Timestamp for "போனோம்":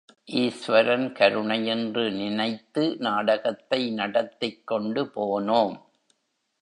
5.15-5.77